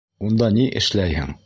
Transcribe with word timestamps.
Унда 0.29 0.49
ни 0.55 0.65
эшләйһең? 0.83 1.39